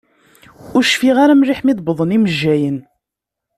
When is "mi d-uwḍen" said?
1.61-2.13